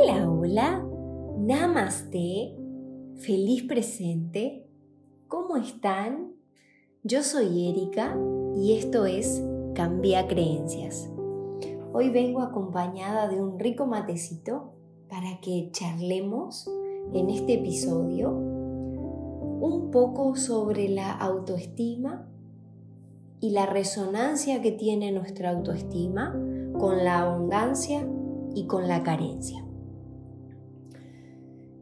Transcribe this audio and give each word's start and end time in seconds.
Hola, 0.00 0.30
hola, 0.30 0.86
namaste, 1.38 2.56
feliz 3.16 3.64
presente, 3.64 4.64
¿cómo 5.26 5.56
están? 5.56 6.34
Yo 7.02 7.24
soy 7.24 7.68
Erika 7.68 8.16
y 8.54 8.74
esto 8.74 9.06
es 9.06 9.42
Cambia 9.74 10.28
Creencias. 10.28 11.10
Hoy 11.92 12.10
vengo 12.10 12.42
acompañada 12.42 13.26
de 13.26 13.42
un 13.42 13.58
rico 13.58 13.86
matecito 13.86 14.72
para 15.08 15.40
que 15.40 15.70
charlemos 15.72 16.70
en 17.12 17.30
este 17.30 17.54
episodio 17.54 18.30
un 18.30 19.90
poco 19.90 20.36
sobre 20.36 20.88
la 20.90 21.10
autoestima 21.10 22.28
y 23.40 23.50
la 23.50 23.66
resonancia 23.66 24.62
que 24.62 24.70
tiene 24.70 25.10
nuestra 25.10 25.50
autoestima 25.50 26.40
con 26.78 27.02
la 27.04 27.22
abundancia 27.22 28.08
y 28.54 28.68
con 28.68 28.86
la 28.86 29.02
carencia. 29.02 29.67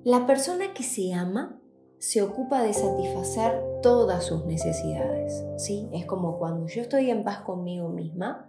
La 0.07 0.25
persona 0.25 0.73
que 0.73 0.85
se 0.85 1.13
ama 1.13 1.59
se 1.99 2.23
ocupa 2.23 2.63
de 2.63 2.73
satisfacer 2.73 3.61
todas 3.83 4.23
sus 4.23 4.47
necesidades, 4.47 5.45
¿sí? 5.57 5.89
Es 5.93 6.07
como 6.07 6.39
cuando 6.39 6.69
yo 6.69 6.83
estoy 6.83 7.11
en 7.11 7.25
paz 7.25 7.39
conmigo 7.39 7.89
misma 7.89 8.49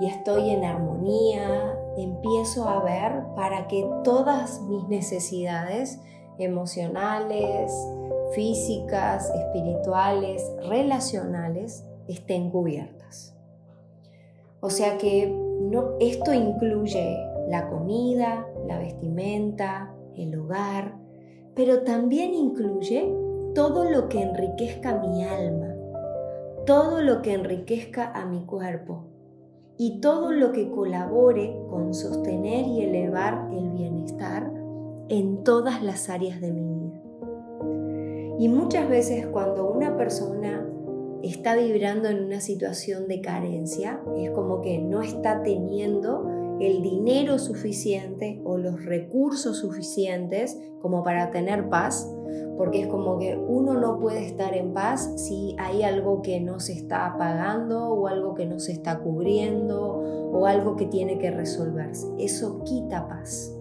y 0.00 0.06
estoy 0.06 0.50
en 0.50 0.62
armonía, 0.62 1.76
empiezo 1.96 2.68
a 2.68 2.84
ver 2.84 3.24
para 3.34 3.66
que 3.66 3.84
todas 4.04 4.62
mis 4.62 4.86
necesidades 4.86 6.00
emocionales, 6.38 7.72
físicas, 8.32 9.28
espirituales, 9.34 10.48
relacionales 10.68 11.84
estén 12.06 12.48
cubiertas. 12.52 13.36
O 14.60 14.70
sea 14.70 14.98
que 14.98 15.36
esto 15.98 16.32
incluye 16.32 17.18
la 17.48 17.68
comida, 17.68 18.46
la 18.68 18.78
vestimenta, 18.78 19.96
el 20.16 20.38
hogar, 20.38 20.96
pero 21.54 21.82
también 21.82 22.34
incluye 22.34 23.12
todo 23.54 23.90
lo 23.90 24.08
que 24.08 24.22
enriquezca 24.22 24.98
mi 24.98 25.24
alma, 25.24 25.74
todo 26.66 27.02
lo 27.02 27.22
que 27.22 27.34
enriquezca 27.34 28.12
a 28.12 28.26
mi 28.26 28.44
cuerpo 28.44 29.04
y 29.76 30.00
todo 30.00 30.30
lo 30.30 30.52
que 30.52 30.70
colabore 30.70 31.58
con 31.68 31.94
sostener 31.94 32.66
y 32.66 32.82
elevar 32.82 33.48
el 33.52 33.70
bienestar 33.70 34.52
en 35.08 35.42
todas 35.42 35.82
las 35.82 36.08
áreas 36.08 36.40
de 36.40 36.52
mi 36.52 36.62
vida. 36.62 37.02
Y 38.38 38.48
muchas 38.48 38.88
veces 38.88 39.26
cuando 39.26 39.70
una 39.70 39.96
persona 39.96 40.66
está 41.22 41.56
vibrando 41.56 42.08
en 42.08 42.24
una 42.24 42.40
situación 42.40 43.08
de 43.08 43.20
carencia, 43.20 44.00
es 44.16 44.30
como 44.30 44.60
que 44.60 44.78
no 44.78 45.02
está 45.02 45.42
teniendo 45.42 46.29
el 46.60 46.82
dinero 46.82 47.38
suficiente 47.38 48.40
o 48.44 48.58
los 48.58 48.84
recursos 48.84 49.58
suficientes 49.58 50.58
como 50.80 51.02
para 51.02 51.30
tener 51.30 51.68
paz, 51.68 52.10
porque 52.56 52.82
es 52.82 52.86
como 52.86 53.18
que 53.18 53.36
uno 53.36 53.74
no 53.74 53.98
puede 53.98 54.26
estar 54.26 54.54
en 54.54 54.74
paz 54.74 55.10
si 55.16 55.56
hay 55.58 55.82
algo 55.82 56.20
que 56.22 56.40
no 56.40 56.60
se 56.60 56.74
está 56.74 57.16
pagando 57.18 57.88
o 57.88 58.06
algo 58.06 58.34
que 58.34 58.46
no 58.46 58.58
se 58.58 58.72
está 58.72 59.00
cubriendo 59.00 59.80
o 60.32 60.46
algo 60.46 60.76
que 60.76 60.86
tiene 60.86 61.18
que 61.18 61.30
resolverse. 61.30 62.06
Eso 62.18 62.62
quita 62.64 63.08
paz. 63.08 63.56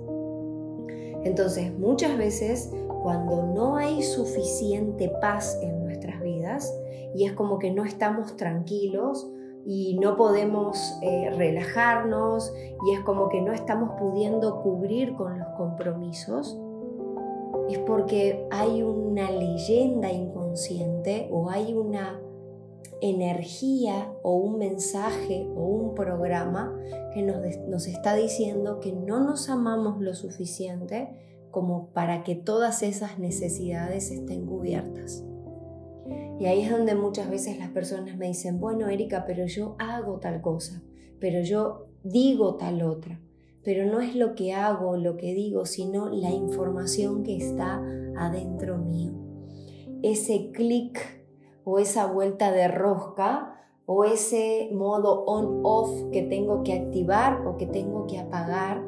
Entonces, 1.24 1.78
muchas 1.78 2.18
veces 2.18 2.72
cuando 3.04 3.46
no 3.46 3.78
hay 3.78 4.04
suficiente 4.04 5.10
paz 5.22 5.58
en 5.62 5.84
nuestras 5.84 6.22
vidas 6.22 6.74
y 7.16 7.26
es 7.26 7.34
como 7.34 7.60
que 7.60 7.72
no 7.72 7.86
estamos 7.86 8.36
tranquilos 8.36 9.30
y 9.72 10.00
no 10.00 10.18
podemos 10.18 10.98
eh, 11.04 11.30
relajarnos 11.30 12.52
y 12.88 12.96
es 12.96 13.02
como 13.02 13.30
que 13.30 13.40
no 13.40 13.54
estamos 13.54 13.92
pudiendo 14.00 14.64
cubrir 14.64 15.14
con 15.14 15.38
los 15.38 15.48
compromisos, 15.50 16.60
es 17.70 17.78
porque 17.78 18.48
hay 18.50 18.82
una 18.82 19.30
leyenda 19.30 20.12
inconsciente 20.12 21.30
o 21.32 21.52
hay 21.52 21.76
una 21.76 22.20
energía 23.00 24.12
o 24.24 24.38
un 24.38 24.58
mensaje 24.58 25.48
o 25.56 25.62
un 25.62 25.94
programa 25.94 26.76
que 27.14 27.22
nos, 27.22 27.38
nos 27.68 27.86
está 27.86 28.16
diciendo 28.16 28.80
que 28.80 28.92
no 28.92 29.20
nos 29.20 29.50
amamos 29.50 30.02
lo 30.02 30.16
suficiente 30.16 31.16
como 31.52 31.90
para 31.90 32.24
que 32.24 32.34
todas 32.34 32.82
esas 32.82 33.20
necesidades 33.20 34.10
estén 34.10 34.48
cubiertas. 34.48 35.29
Y 36.40 36.46
ahí 36.46 36.62
es 36.62 36.72
donde 36.72 36.96
muchas 36.96 37.30
veces 37.30 37.60
las 37.60 37.70
personas 37.70 38.18
me 38.18 38.28
dicen, 38.28 38.60
bueno, 38.60 38.88
Erika, 38.88 39.26
pero 39.26 39.46
yo 39.46 39.76
hago 39.80 40.20
tal 40.20 40.42
cosa, 40.42 40.82
pero 41.20 41.42
yo 41.42 41.88
digo 42.04 42.56
tal 42.56 42.82
otra, 42.82 43.20
pero 43.64 43.86
no 43.86 44.00
es 44.00 44.16
lo 44.16 44.36
que 44.36 44.54
hago, 44.54 44.96
lo 44.98 45.18
que 45.18 45.34
digo, 45.34 45.66
sino 45.66 46.10
la 46.10 46.32
información 46.32 47.24
que 47.24 47.38
está 47.38 47.84
adentro 48.18 48.78
mío. 48.78 49.14
Ese 50.02 50.52
clic 50.52 51.00
o 51.66 51.80
esa 51.80 52.06
vuelta 52.06 52.52
de 52.52 52.68
rosca 52.68 53.56
o 53.86 54.06
ese 54.06 54.70
modo 54.72 55.26
on-off 55.26 56.12
que 56.12 56.22
tengo 56.22 56.64
que 56.64 56.74
activar 56.74 57.46
o 57.46 57.58
que 57.58 57.66
tengo 57.66 58.06
que 58.06 58.20
apagar 58.20 58.82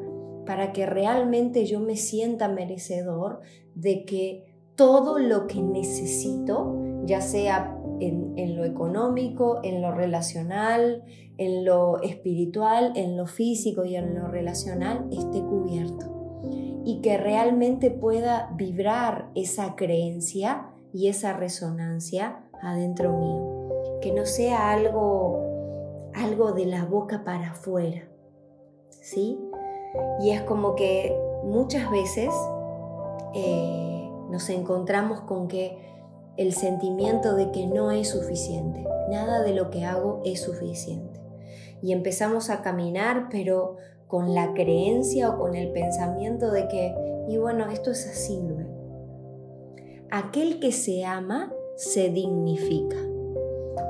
para 0.46 0.72
que 0.72 0.86
realmente 0.86 1.66
yo 1.66 1.80
me 1.80 1.96
sienta 1.96 2.48
merecedor 2.48 3.40
de 3.74 4.04
que 4.04 4.52
todo 4.76 5.18
lo 5.18 5.46
que 5.46 5.62
necesito, 5.62 6.76
ya 7.04 7.20
sea 7.20 7.76
en, 8.00 8.56
lo 8.56 8.64
económico, 8.64 9.60
en 9.62 9.82
lo 9.82 9.92
relacional, 9.92 11.04
en 11.38 11.64
lo 11.64 12.00
espiritual, 12.02 12.92
en 12.96 13.16
lo 13.16 13.26
físico 13.26 13.84
y 13.84 13.96
en 13.96 14.14
lo 14.14 14.28
relacional, 14.28 15.08
esté 15.10 15.40
cubierto. 15.40 16.40
Y 16.84 17.00
que 17.00 17.16
realmente 17.16 17.90
pueda 17.90 18.50
vibrar 18.56 19.30
esa 19.34 19.76
creencia 19.76 20.68
y 20.92 21.08
esa 21.08 21.32
resonancia 21.32 22.44
adentro 22.60 23.16
mío. 23.16 24.00
Que 24.00 24.12
no 24.12 24.26
sea 24.26 24.72
algo, 24.72 26.10
algo 26.14 26.52
de 26.52 26.66
la 26.66 26.84
boca 26.84 27.22
para 27.24 27.52
afuera. 27.52 28.08
¿Sí? 28.88 29.38
Y 30.20 30.30
es 30.30 30.42
como 30.42 30.74
que 30.74 31.16
muchas 31.44 31.90
veces 31.90 32.32
eh, 33.34 34.10
nos 34.30 34.48
encontramos 34.48 35.20
con 35.20 35.46
que 35.46 35.91
el 36.36 36.52
sentimiento 36.52 37.34
de 37.34 37.50
que 37.50 37.66
no 37.66 37.90
es 37.90 38.08
suficiente, 38.08 38.86
nada 39.10 39.42
de 39.42 39.54
lo 39.54 39.70
que 39.70 39.84
hago 39.84 40.20
es 40.24 40.40
suficiente. 40.40 41.20
Y 41.82 41.92
empezamos 41.92 42.48
a 42.48 42.62
caminar, 42.62 43.28
pero 43.30 43.76
con 44.06 44.34
la 44.34 44.54
creencia 44.54 45.30
o 45.30 45.38
con 45.38 45.54
el 45.54 45.72
pensamiento 45.72 46.50
de 46.50 46.68
que, 46.68 46.94
y 47.28 47.36
bueno, 47.36 47.70
esto 47.70 47.90
es 47.90 48.06
así 48.06 48.40
luego. 48.40 48.70
Aquel 50.10 50.60
que 50.60 50.72
se 50.72 51.04
ama 51.04 51.52
se 51.76 52.10
dignifica. 52.10 52.96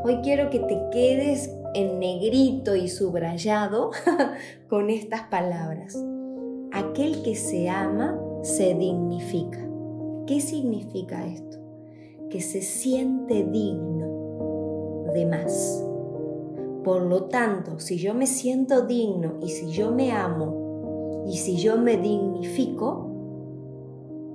Hoy 0.05 0.21
quiero 0.23 0.51
que 0.51 0.61
te 0.61 0.81
quedes 0.91 1.51
en 1.75 1.99
negrito 1.99 2.77
y 2.77 2.89
subrayado 2.89 3.91
con 4.69 4.91
estas 4.91 5.23
palabras. 5.23 5.97
Aquel 6.73 7.23
que 7.23 7.35
se 7.35 7.69
ama 7.69 8.19
se 8.43 8.75
dignifica. 8.75 9.59
¿Qué 10.27 10.41
significa 10.41 11.27
esto? 11.27 11.62
Que 12.32 12.41
se 12.41 12.62
siente 12.62 13.44
digno 13.44 15.10
de 15.12 15.26
más. 15.26 15.84
Por 16.82 17.03
lo 17.03 17.25
tanto, 17.25 17.78
si 17.78 17.98
yo 17.98 18.15
me 18.15 18.26
siento 18.26 18.87
digno 18.87 19.34
y 19.43 19.50
si 19.50 19.70
yo 19.70 19.91
me 19.91 20.12
amo 20.12 21.25
y 21.28 21.37
si 21.37 21.56
yo 21.56 21.76
me 21.76 21.98
dignifico, 21.98 23.10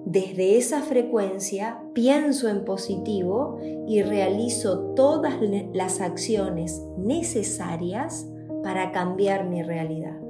desde 0.05 0.59
esa 0.59 0.83
frecuencia 0.83 1.81
pienso 1.93 2.47
en 2.49 2.65
positivo 2.65 3.57
y 3.87 4.03
realizo 4.03 4.93
todas 4.93 5.39
las 5.73 5.99
acciones 5.99 6.85
necesarias 6.99 8.29
para 8.61 8.91
cambiar 8.91 9.49
mi 9.49 9.63
realidad. 9.63 10.21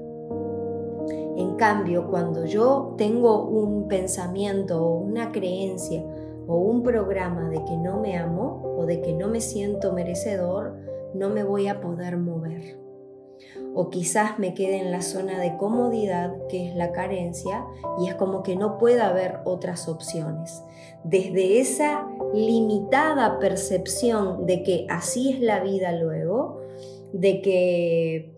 En 1.35 1.55
cambio, 1.57 2.07
cuando 2.07 2.45
yo 2.45 2.95
tengo 2.97 3.43
un 3.43 3.89
pensamiento 3.89 4.81
o 4.81 4.99
una 4.99 5.33
creencia 5.33 6.05
o 6.47 6.57
un 6.57 6.83
programa 6.83 7.49
de 7.49 7.63
que 7.65 7.77
no 7.77 7.99
me 7.99 8.17
amo 8.17 8.63
o 8.77 8.85
de 8.85 9.01
que 9.01 9.13
no 9.13 9.27
me 9.27 9.41
siento 9.41 9.93
merecedor, 9.93 10.75
no 11.13 11.29
me 11.29 11.43
voy 11.43 11.67
a 11.67 11.81
poder 11.81 12.17
mover 12.17 12.87
o 13.73 13.89
quizás 13.89 14.39
me 14.39 14.53
quede 14.53 14.79
en 14.79 14.91
la 14.91 15.01
zona 15.01 15.39
de 15.39 15.55
comodidad, 15.57 16.33
que 16.49 16.69
es 16.69 16.75
la 16.75 16.91
carencia, 16.91 17.65
y 17.99 18.07
es 18.07 18.15
como 18.15 18.43
que 18.43 18.55
no 18.55 18.77
pueda 18.77 19.07
haber 19.07 19.39
otras 19.45 19.87
opciones. 19.87 20.63
Desde 21.03 21.59
esa 21.59 22.07
limitada 22.33 23.39
percepción 23.39 24.45
de 24.45 24.63
que 24.63 24.87
así 24.89 25.31
es 25.31 25.39
la 25.39 25.59
vida 25.59 25.91
luego, 25.91 26.61
de 27.13 27.41
que 27.41 28.36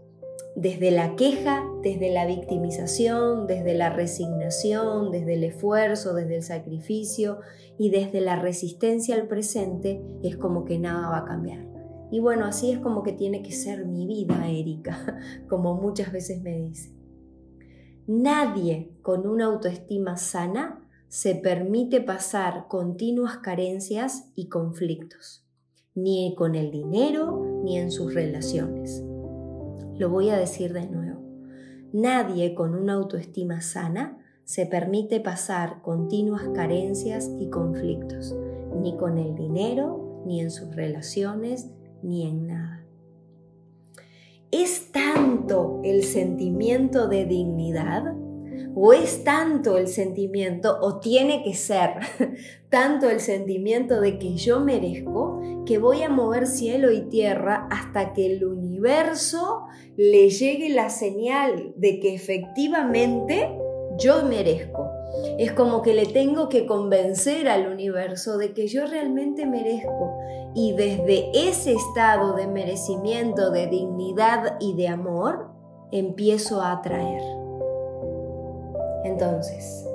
desde 0.56 0.92
la 0.92 1.16
queja, 1.16 1.64
desde 1.84 2.12
la 2.12 2.26
victimización, 2.26 3.48
desde 3.48 3.74
la 3.74 3.90
resignación, 3.90 5.12
desde 5.12 5.36
el 5.36 5.44
esfuerzo, 5.44 6.14
desde 6.14 6.38
el 6.38 6.44
sacrificio 6.44 7.40
y 7.78 7.90
desde 7.90 8.22
la 8.22 8.36
resistencia 8.36 9.16
al 9.16 9.28
presente, 9.28 10.04
es 10.24 10.38
como 10.38 10.66
que 10.66 10.80
nada 10.80 11.10
va 11.10 11.20
a 11.20 11.26
cambiar. 11.26 11.66
Y 12.12 12.20
bueno, 12.20 12.46
así 12.46 12.72
es 12.72 12.80
como 12.80 13.04
que 13.04 13.14
tiene 13.14 13.44
que 13.44 13.52
ser 13.52 13.86
mi 13.86 14.08
vida, 14.08 14.50
Erika, 14.50 15.20
como 15.50 15.76
muchas 15.76 16.12
veces 16.12 16.42
me 16.42 16.58
dice. 16.58 16.92
Nadie 18.08 18.92
con 19.04 19.28
una 19.28 19.46
autoestima 19.46 20.18
sana 20.18 20.84
se 21.08 21.36
permite 21.36 22.02
pasar 22.02 22.68
continuas 22.68 23.38
carencias 23.38 24.32
y 24.36 24.50
conflictos, 24.50 25.46
ni 25.94 26.34
con 26.36 26.56
el 26.56 26.72
dinero 26.72 27.62
ni 27.64 27.78
en 27.78 27.92
sus 27.92 28.14
relaciones. 28.14 29.04
Lo 30.00 30.10
voy 30.10 30.30
a 30.30 30.38
decir 30.38 30.72
de 30.72 30.88
nuevo. 30.88 31.20
Nadie 31.92 32.56
con 32.56 32.74
una 32.74 32.94
autoestima 32.94 33.60
sana 33.60 34.18
se 34.46 34.66
permite 34.66 35.20
pasar 35.20 35.82
continuas 35.82 36.48
carencias 36.56 37.30
y 37.38 37.50
conflictos, 37.50 38.34
ni 38.82 38.96
con 38.96 39.18
el 39.18 39.36
dinero, 39.36 40.24
ni 40.26 40.40
en 40.40 40.52
sus 40.52 40.74
relaciones, 40.74 41.70
ni 42.02 42.26
en 42.26 42.48
nada. 42.48 42.86
¿Es 44.52 44.94
tanto 44.94 45.82
el 45.84 46.04
sentimiento 46.04 47.10
de 47.10 47.26
dignidad? 47.26 48.16
¿O 48.76 48.94
es 48.94 49.26
tanto 49.26 49.78
el 49.78 49.90
sentimiento, 49.90 50.78
o 50.82 51.00
tiene 51.00 51.44
que 51.44 51.54
ser 51.54 51.96
tanto 52.70 53.10
el 53.10 53.20
sentimiento 53.20 54.00
de 54.00 54.18
que 54.18 54.38
yo 54.38 54.62
merezco, 54.62 55.42
que 55.66 55.78
voy 55.78 56.04
a 56.04 56.10
mover 56.10 56.48
cielo 56.48 56.90
y 56.90 57.02
tierra 57.02 57.68
hasta 57.70 58.14
que 58.14 58.26
el 58.28 58.46
universo 58.46 58.69
le 59.98 60.30
llegue 60.30 60.70
la 60.70 60.90
señal 60.90 61.74
de 61.76 62.00
que 62.00 62.16
efectivamente 62.16 63.50
yo 63.98 64.24
merezco? 64.24 64.90
Es 65.38 65.52
como 65.52 65.82
que 65.82 65.94
le 65.94 66.06
tengo 66.06 66.50
que 66.50 66.66
convencer 66.66 67.50
al 67.50 67.68
universo 67.68 68.38
de 68.38 68.54
que 68.54 68.68
yo 68.68 68.86
realmente 68.86 69.46
merezco. 69.46 70.18
Y 70.56 70.74
desde 70.74 71.30
ese 71.34 71.74
estado 71.74 72.34
de 72.34 72.48
merecimiento, 72.48 73.52
de 73.52 73.68
dignidad 73.68 74.58
y 74.60 74.76
de 74.76 74.88
amor, 74.88 75.50
empiezo 75.92 76.62
a 76.62 76.74
atraer. 76.74 77.22
Entonces, 79.04 79.88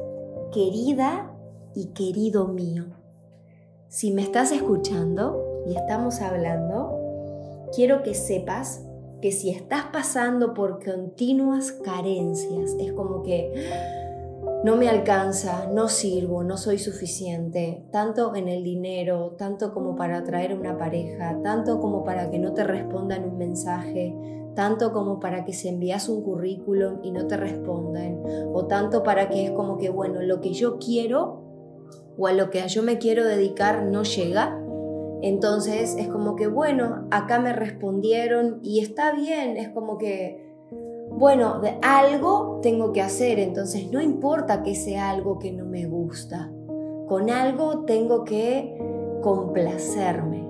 querida 0.53 1.33
y 1.75 1.89
querido 1.89 2.49
mío, 2.49 2.85
si 3.89 4.13
me 4.13 4.23
estás 4.23 4.53
escuchando 4.53 5.63
y 5.67 5.77
estamos 5.77 6.21
hablando, 6.21 7.04
quiero 7.75 8.03
que 8.03 8.15
sepas 8.15 8.85
que 9.21 9.33
si 9.33 9.51
estás 9.51 9.85
pasando 9.93 10.55
por 10.55 10.85
continuas 10.85 11.73
carencias, 11.73 12.77
es 12.79 12.93
como 12.93 13.23
que 13.23 13.53
no 14.65 14.77
me 14.77 14.89
alcanza, 14.89 15.69
no 15.73 15.89
sirvo, 15.89 16.43
no 16.43 16.57
soy 16.57 16.79
suficiente, 16.79 17.85
tanto 17.91 18.35
en 18.35 18.49
el 18.49 18.63
dinero, 18.65 19.35
tanto 19.39 19.73
como 19.75 19.97
para 19.97 20.19
atraer 20.19 20.59
una 20.59 20.79
pareja, 20.79 21.39
tanto 21.43 21.81
como 21.81 22.05
para 22.05 22.31
que 22.31 22.39
no 22.39 22.53
te 22.53 22.65
respondan 22.65 23.25
un 23.25 23.39
mensaje, 23.39 24.15
tanto 24.55 24.93
como 24.93 25.21
para 25.21 25.45
que 25.45 25.53
se 25.53 25.69
envías 25.69 26.09
un 26.09 26.23
currículum 26.23 27.01
y 27.03 27.11
no 27.11 27.27
te 27.27 27.37
respondan, 27.37 28.23
o 28.53 28.67
tanto 28.67 29.03
para 29.03 29.29
que 29.29 29.47
es 29.47 29.51
como 29.51 29.77
que, 29.77 29.91
bueno, 29.91 30.23
lo 30.23 30.41
que 30.41 30.53
yo 30.53 30.79
quiero 30.79 31.45
o 32.17 32.27
a 32.27 32.33
lo 32.33 32.51
que 32.51 32.67
yo 32.69 32.83
me 32.83 32.99
quiero 32.99 33.25
dedicar 33.25 33.85
no 33.85 34.03
llega. 34.03 34.64
Entonces 35.27 35.97
es 35.99 36.09
como 36.09 36.37
que, 36.37 36.49
bueno, 36.49 37.09
acá 37.11 37.41
me 37.41 37.55
respondieron 37.55 38.61
y 38.63 38.81
está 38.81 39.13
bien, 39.13 39.57
es 39.57 39.71
como 39.71 39.97
que 39.97 40.45
bueno, 41.17 41.61
de 41.61 41.79
algo 41.81 42.59
tengo 42.61 42.93
que 42.93 43.01
hacer, 43.01 43.39
entonces 43.39 43.91
no 43.91 44.03
importa 44.03 44.63
que 44.63 44.75
sea 44.75 45.11
algo 45.11 45.39
que 45.39 45.53
no 45.53 45.65
me 45.65 45.87
gusta, 45.87 46.51
con 47.07 47.31
algo 47.31 47.85
tengo 47.85 48.25
que 48.25 48.77
complacerme, 49.23 50.45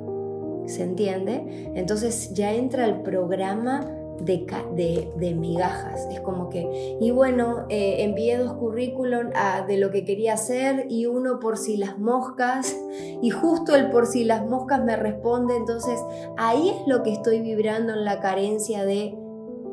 ¿se 0.66 0.84
entiende? 0.84 1.70
Entonces 1.74 2.32
ya 2.32 2.52
entra 2.54 2.86
el 2.86 3.02
programa 3.02 3.86
de, 4.20 5.34
migajas. 5.36 6.06
Es 6.10 6.20
como 6.20 6.48
que, 6.48 6.96
y 7.00 7.10
bueno, 7.10 7.66
eh, 7.68 7.96
envié 8.00 8.38
dos 8.38 8.54
currículum 8.54 9.30
de 9.66 9.76
lo 9.78 9.90
que 9.90 10.04
quería 10.04 10.34
hacer 10.34 10.86
y 10.88 11.06
uno 11.06 11.40
por 11.40 11.58
si 11.58 11.76
las 11.76 11.98
moscas, 11.98 12.76
y 13.22 13.30
justo 13.30 13.74
el 13.74 13.90
por 13.90 14.06
si 14.06 14.24
las 14.24 14.46
moscas 14.46 14.84
me 14.84 14.96
responde, 14.96 15.56
entonces 15.56 16.00
ahí 16.36 16.70
es 16.70 16.86
lo 16.86 17.02
que 17.02 17.12
estoy 17.12 17.40
vibrando 17.40 17.92
en 17.92 18.04
la 18.04 18.20
carencia 18.20 18.84
de 18.84 19.16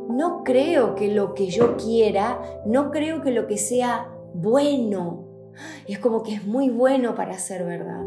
no 0.09 0.43
creo 0.43 0.95
que 0.95 1.13
lo 1.13 1.33
que 1.33 1.47
yo 1.47 1.77
quiera, 1.77 2.39
no 2.65 2.91
creo 2.91 3.21
que 3.21 3.31
lo 3.31 3.47
que 3.47 3.57
sea 3.57 4.09
bueno, 4.33 5.25
es 5.87 5.99
como 5.99 6.23
que 6.23 6.35
es 6.35 6.45
muy 6.45 6.69
bueno 6.69 7.15
para 7.15 7.37
ser 7.37 7.65
verdad. 7.65 8.03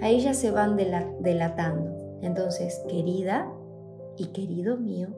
Ahí 0.00 0.20
ya 0.20 0.34
se 0.34 0.50
van 0.50 0.76
delatando. 0.76 2.18
Entonces, 2.22 2.82
querida 2.88 3.50
y 4.16 4.28
querido 4.28 4.76
mío, 4.76 5.08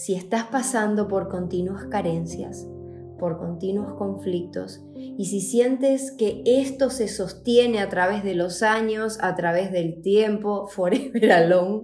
si 0.00 0.14
estás 0.14 0.44
pasando 0.44 1.08
por 1.08 1.28
continuas 1.28 1.84
carencias, 1.84 2.66
por 3.18 3.36
continuos 3.36 3.92
conflictos, 3.98 4.82
y 4.94 5.26
si 5.26 5.42
sientes 5.42 6.10
que 6.12 6.42
esto 6.46 6.88
se 6.88 7.06
sostiene 7.06 7.80
a 7.80 7.90
través 7.90 8.24
de 8.24 8.34
los 8.34 8.62
años, 8.62 9.18
a 9.20 9.34
través 9.34 9.70
del 9.70 10.00
tiempo, 10.00 10.68
forever 10.70 11.32
alone, 11.32 11.82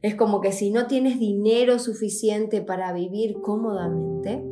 es 0.00 0.14
como 0.14 0.40
que 0.40 0.50
si 0.50 0.70
no 0.70 0.86
tienes 0.86 1.20
dinero 1.20 1.78
suficiente 1.78 2.62
para 2.62 2.90
vivir 2.94 3.42
cómodamente, 3.42 4.42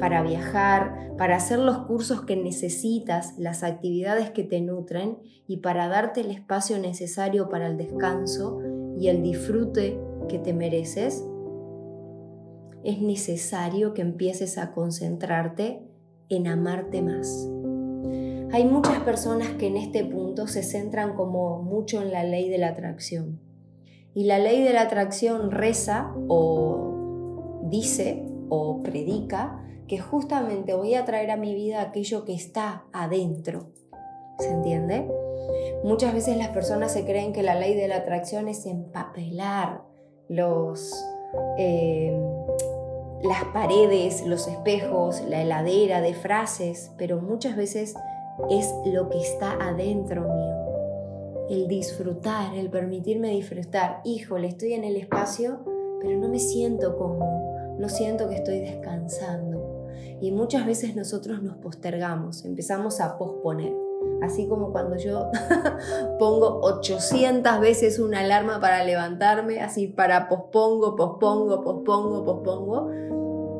para 0.00 0.20
viajar, 0.24 1.14
para 1.16 1.36
hacer 1.36 1.60
los 1.60 1.86
cursos 1.86 2.22
que 2.22 2.34
necesitas, 2.34 3.38
las 3.38 3.62
actividades 3.62 4.30
que 4.30 4.42
te 4.42 4.60
nutren 4.60 5.18
y 5.46 5.58
para 5.58 5.86
darte 5.86 6.22
el 6.22 6.32
espacio 6.32 6.80
necesario 6.80 7.48
para 7.48 7.68
el 7.68 7.76
descanso 7.76 8.58
y 8.98 9.06
el 9.06 9.22
disfrute 9.22 10.00
que 10.28 10.40
te 10.40 10.52
mereces, 10.52 11.24
es 12.84 13.00
necesario 13.00 13.94
que 13.94 14.02
empieces 14.02 14.58
a 14.58 14.72
concentrarte 14.72 15.82
en 16.28 16.46
amarte 16.46 17.02
más. 17.02 17.48
Hay 18.52 18.64
muchas 18.64 19.00
personas 19.00 19.48
que 19.50 19.68
en 19.68 19.76
este 19.76 20.04
punto 20.04 20.48
se 20.48 20.62
centran 20.62 21.14
como 21.14 21.62
mucho 21.62 22.02
en 22.02 22.10
la 22.10 22.24
ley 22.24 22.48
de 22.48 22.58
la 22.58 22.68
atracción 22.68 23.40
y 24.14 24.24
la 24.24 24.38
ley 24.38 24.62
de 24.62 24.72
la 24.72 24.82
atracción 24.82 25.50
reza 25.50 26.12
o 26.28 27.60
dice 27.70 28.26
o 28.48 28.82
predica 28.82 29.64
que 29.86 29.98
justamente 29.98 30.74
voy 30.74 30.94
a 30.94 31.04
traer 31.04 31.30
a 31.30 31.36
mi 31.36 31.54
vida 31.54 31.80
aquello 31.80 32.24
que 32.24 32.34
está 32.34 32.84
adentro. 32.92 33.70
¿Se 34.38 34.48
entiende? 34.48 35.08
Muchas 35.84 36.14
veces 36.14 36.36
las 36.36 36.48
personas 36.48 36.92
se 36.92 37.04
creen 37.04 37.32
que 37.32 37.42
la 37.42 37.54
ley 37.54 37.74
de 37.74 37.88
la 37.88 37.96
atracción 37.96 38.48
es 38.48 38.66
empapelar 38.66 39.82
los, 40.28 40.92
eh, 41.58 42.16
las 43.22 43.44
paredes, 43.52 44.26
los 44.26 44.48
espejos, 44.48 45.20
la 45.28 45.42
heladera 45.42 46.00
de 46.00 46.14
frases, 46.14 46.90
pero 46.96 47.20
muchas 47.20 47.56
veces 47.56 47.94
es 48.50 48.72
lo 48.86 49.08
que 49.10 49.20
está 49.20 49.52
adentro 49.60 50.22
mío 50.22 50.60
el 51.50 51.66
disfrutar, 51.66 52.54
el 52.56 52.70
permitirme 52.70 53.30
disfrutar. 53.30 54.00
Híjole, 54.04 54.46
estoy 54.46 54.74
en 54.74 54.84
el 54.84 54.96
espacio, 54.96 55.64
pero 56.00 56.16
no 56.16 56.28
me 56.28 56.38
siento 56.38 56.96
como, 56.96 57.76
no 57.76 57.88
siento 57.88 58.28
que 58.28 58.36
estoy 58.36 58.60
descansando. 58.60 59.88
Y 60.20 60.30
muchas 60.30 60.64
veces 60.64 60.94
nosotros 60.94 61.42
nos 61.42 61.56
postergamos, 61.56 62.44
empezamos 62.44 63.00
a 63.00 63.18
posponer. 63.18 63.89
Así 64.22 64.46
como 64.46 64.72
cuando 64.72 64.96
yo 64.96 65.30
pongo 66.18 66.60
800 66.62 67.60
veces 67.60 67.98
una 67.98 68.20
alarma 68.20 68.60
para 68.60 68.84
levantarme, 68.84 69.60
así 69.60 69.86
para 69.86 70.28
pospongo, 70.28 70.96
pospongo, 70.96 71.62
pospongo, 71.62 72.24
pospongo. 72.24 72.90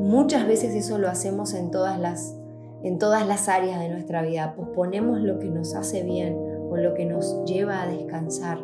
Muchas 0.01 0.47
veces 0.47 0.75
eso 0.75 0.99
lo 0.99 1.09
hacemos 1.09 1.55
en 1.55 1.71
todas 1.71 1.99
las, 1.99 2.37
en 2.83 2.99
todas 2.99 3.27
las 3.27 3.49
áreas 3.49 3.81
de 3.81 3.89
nuestra 3.89 4.23
vida. 4.23 4.55
Posponemos 4.55 5.21
lo 5.21 5.39
que 5.39 5.51
nos 5.51 5.75
hace 5.75 6.03
bien, 6.03 6.37
o 6.71 6.77
lo 6.77 6.95
que 6.95 7.05
nos 7.05 7.45
lleva 7.45 7.83
a 7.83 7.87
descansar. 7.87 8.59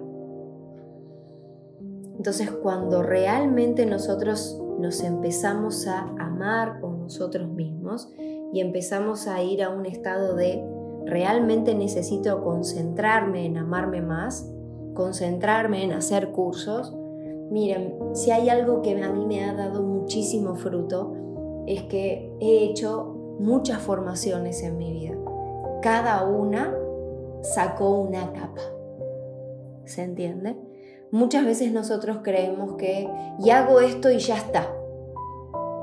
Entonces 2.16 2.50
cuando 2.50 3.02
realmente 3.02 3.84
nosotros 3.84 4.60
nos 4.78 5.02
empezamos 5.02 5.86
a 5.86 6.00
amar 6.18 6.80
con 6.80 7.00
nosotros 7.00 7.48
mismos 7.48 8.08
y 8.52 8.60
empezamos 8.60 9.26
a 9.26 9.42
ir 9.42 9.62
a 9.62 9.70
un 9.70 9.86
estado 9.86 10.34
de 10.34 10.64
realmente 11.06 11.74
necesito 11.74 12.42
concentrarme 12.42 13.46
en 13.46 13.56
amarme 13.56 14.02
más, 14.02 14.52
concentrarme 14.94 15.84
en 15.84 15.92
hacer 15.92 16.32
cursos, 16.32 16.94
miren, 17.50 17.94
si 18.12 18.30
hay 18.32 18.48
algo 18.48 18.82
que 18.82 19.00
a 19.02 19.12
mí 19.12 19.24
me 19.26 19.44
ha 19.44 19.54
dado 19.54 19.82
muchísimo 19.82 20.56
fruto, 20.56 21.14
es 21.66 21.84
que 21.84 22.32
he 22.40 22.64
hecho 22.64 23.36
muchas 23.38 23.80
formaciones 23.80 24.62
en 24.62 24.78
mi 24.78 24.92
vida. 24.92 25.16
Cada 25.82 26.24
una 26.24 26.74
sacó 27.42 28.00
una 28.00 28.32
capa. 28.32 28.62
¿Se 29.84 30.02
entiende? 30.02 30.56
Muchas 31.12 31.44
veces 31.44 31.72
nosotros 31.72 32.18
creemos 32.22 32.74
que 32.74 33.08
y 33.38 33.50
hago 33.50 33.80
esto 33.80 34.10
y 34.10 34.18
ya 34.18 34.36
está. 34.36 34.75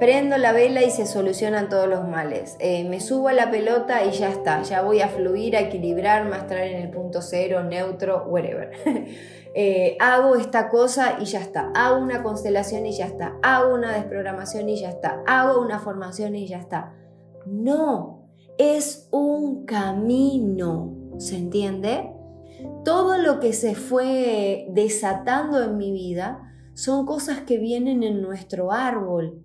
Prendo 0.04 0.38
la 0.38 0.52
vela 0.52 0.84
y 0.84 0.92
se 0.92 1.06
solucionan 1.06 1.70
todos 1.70 1.88
los 1.88 2.06
males. 2.06 2.58
Eh, 2.60 2.84
me 2.90 3.00
subo 3.00 3.30
a 3.30 3.34
la 3.34 3.50
pelota 3.50 4.04
y 4.04 4.12
ya 4.12 4.28
está. 4.28 4.62
Ya 4.64 4.82
voy 4.82 5.00
a 5.00 5.08
fluir, 5.08 5.56
a 5.56 5.62
equilibrar, 5.62 6.28
a 6.30 6.38
estar 6.40 6.58
en 6.58 6.82
el 6.82 6.90
punto 6.90 7.22
cero, 7.22 7.64
neutro, 7.64 8.26
whatever. 8.28 8.72
Eh, 9.56 9.98
hago 10.00 10.36
esta 10.36 10.68
cosa 10.68 11.20
y 11.22 11.26
ya 11.26 11.40
está. 11.40 11.72
Hago 11.76 12.02
una 12.02 12.24
constelación 12.24 12.88
y 12.88 12.92
ya 12.92 13.06
está. 13.06 13.38
Hago 13.44 13.76
una 13.76 13.94
desprogramación 13.94 14.68
y 14.68 14.82
ya 14.82 14.90
está. 14.90 15.22
Hago 15.28 15.62
una 15.62 15.78
formación 15.78 16.36
y 16.36 16.48
ya 16.48 16.58
está. 16.58 16.96
No, 17.46 18.28
es 18.58 19.08
un 19.12 19.66
camino, 19.66 20.96
¿se 21.20 21.38
entiende? 21.38 22.12
Todo 22.84 23.20
lo 23.20 23.40
que 23.40 23.54
se 23.54 23.76
fue 23.76 24.66
desatando 24.72 25.64
en 25.64 25.78
mi 25.78 25.92
vida 25.92 26.42
son 26.74 27.06
cosas 27.06 27.42
que 27.42 27.60
vienen 27.60 28.02
en 28.02 28.24
nuestro 28.24 28.72
árbol, 28.72 29.44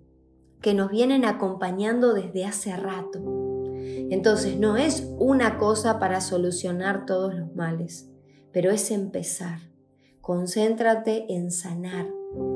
que 0.61 0.73
nos 0.73 0.91
vienen 0.91 1.25
acompañando 1.25 2.13
desde 2.13 2.45
hace 2.45 2.75
rato. 2.75 3.19
Entonces 4.09 4.57
no 4.59 4.75
es 4.75 5.09
una 5.19 5.57
cosa 5.57 5.99
para 5.99 6.21
solucionar 6.21 7.05
todos 7.05 7.33
los 7.33 7.55
males, 7.55 8.09
pero 8.51 8.71
es 8.71 8.91
empezar. 8.91 9.59
Concéntrate 10.21 11.25
en 11.33 11.51
sanar, 11.51 12.07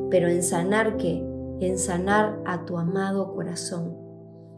pero 0.09 0.27
en 0.27 0.43
sanar 0.43 0.97
qué? 0.97 1.23
En 1.59 1.77
sanar 1.77 2.41
a 2.45 2.65
tu 2.65 2.77
amado 2.77 3.33
corazón 3.33 3.95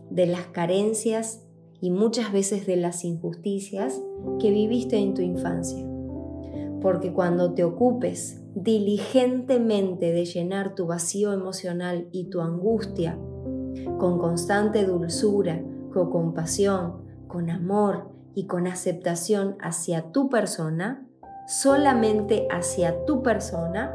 de 0.09 0.25
las 0.25 0.47
carencias 0.47 1.43
y 1.81 1.91
muchas 1.91 2.31
veces 2.31 2.65
de 2.65 2.77
las 2.77 3.03
injusticias 3.03 4.01
que 4.39 4.49
viviste 4.49 4.97
en 4.97 5.13
tu 5.13 5.21
infancia. 5.21 5.85
Porque 6.81 7.13
cuando 7.13 7.53
te 7.53 7.63
ocupes 7.63 8.41
diligentemente 8.55 10.13
de 10.13 10.25
llenar 10.25 10.75
tu 10.75 10.87
vacío 10.87 11.33
emocional 11.33 12.07
y 12.11 12.29
tu 12.29 12.41
angustia 12.41 13.19
con 13.97 14.19
constante 14.19 14.85
dulzura, 14.85 15.61
con 15.93 16.09
compasión, 16.09 17.05
con 17.27 17.49
amor 17.49 18.09
y 18.33 18.47
con 18.47 18.67
aceptación 18.67 19.57
hacia 19.61 20.11
tu 20.11 20.29
persona, 20.29 21.07
solamente 21.47 22.47
hacia 22.51 23.05
tu 23.05 23.23
persona, 23.23 23.93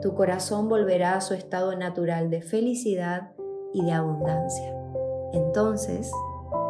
tu 0.00 0.14
corazón 0.14 0.68
volverá 0.68 1.14
a 1.16 1.20
su 1.20 1.34
estado 1.34 1.76
natural 1.76 2.30
de 2.30 2.42
felicidad 2.42 3.32
y 3.72 3.84
de 3.84 3.92
abundancia. 3.92 4.74
Entonces, 5.32 6.10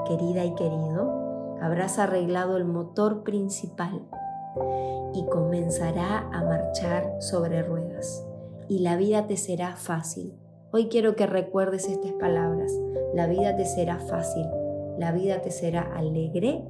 querida 0.06 0.44
y 0.44 0.54
querido, 0.54 1.56
habrás 1.60 1.98
arreglado 1.98 2.56
el 2.56 2.64
motor 2.64 3.22
principal 3.22 4.02
y 5.14 5.24
comenzará 5.26 6.28
a 6.32 6.42
marchar 6.44 7.16
sobre 7.20 7.62
ruedas 7.62 8.24
y 8.68 8.80
la 8.80 8.96
vida 8.96 9.26
te 9.26 9.36
será 9.36 9.76
fácil. 9.76 10.41
Hoy 10.74 10.86
quiero 10.88 11.16
que 11.16 11.26
recuerdes 11.26 11.86
estas 11.86 12.12
palabras. 12.12 12.72
La 13.14 13.26
vida 13.26 13.54
te 13.56 13.66
será 13.66 13.98
fácil, 13.98 14.46
la 14.98 15.12
vida 15.12 15.42
te 15.42 15.50
será 15.50 15.82
alegre 15.94 16.64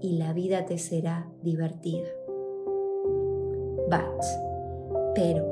y 0.00 0.16
la 0.16 0.32
vida 0.32 0.64
te 0.64 0.78
será 0.78 1.28
divertida. 1.42 2.06
But, 3.90 4.24
pero, 5.16 5.44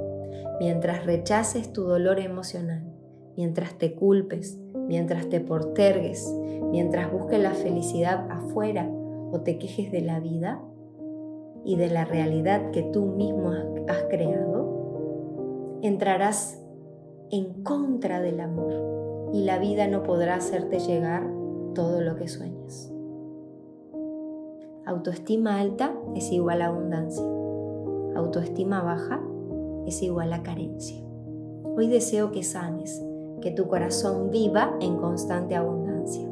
mientras 0.61 1.05
rechaces 1.05 1.73
tu 1.73 1.83
dolor 1.83 2.21
emocional, 2.21 2.85
mientras 3.37 3.75
te 3.75 3.97
culpes, 3.97 4.57
mientras 4.75 5.29
te 5.29 5.41
portergues, 5.41 6.33
mientras 6.71 7.11
busques 7.11 7.41
la 7.41 7.55
felicidad 7.55 8.31
afuera 8.31 8.89
o 8.89 9.41
te 9.43 9.59
quejes 9.59 9.91
de 9.91 10.03
la 10.03 10.21
vida, 10.21 10.63
y 11.65 11.75
de 11.75 11.91
la 11.91 12.05
realidad 12.05 12.71
que 12.71 12.85
tú 12.85 13.07
mismo 13.07 13.51
has 13.89 14.05
creado, 14.05 15.81
entrarás 15.83 16.63
en 17.31 17.63
contra 17.63 18.21
del 18.21 18.41
amor 18.41 19.31
y 19.33 19.45
la 19.45 19.59
vida 19.59 19.89
no 19.89 20.03
podrá 20.03 20.37
hacerte 20.37 20.79
llegar 20.79 21.29
todo 21.75 22.01
lo 22.01 22.17
que 22.17 22.29
sueñas. 22.29 22.93
Autoestima 24.85 25.61
alta 25.61 25.93
es 26.15 26.31
igual 26.31 26.63
a 26.63 26.67
abundancia. 26.67 27.25
Autoestima 28.15 28.83
baja 28.83 29.21
es 29.87 30.03
igual 30.03 30.33
a 30.33 30.43
carencia. 30.43 31.03
Hoy 31.77 31.89
deseo 31.89 32.31
que 32.31 32.43
sanes, 32.43 33.03
que 33.41 33.51
tu 33.51 33.67
corazón 33.67 34.31
viva 34.31 34.77
en 34.81 34.97
constante 34.97 35.57
abundancia. 35.57 36.29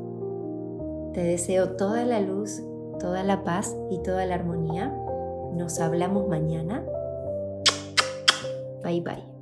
Te 1.12 1.22
deseo 1.22 1.76
toda 1.76 2.04
la 2.04 2.20
luz, 2.20 2.62
toda 2.98 3.22
la 3.22 3.44
paz 3.44 3.76
y 3.90 3.98
toda 3.98 4.24
la 4.24 4.36
armonía 4.36 4.94
nos 5.54 5.80
hablamos 5.80 6.28
mañana. 6.28 6.84
Bye 8.82 9.00
bye. 9.00 9.33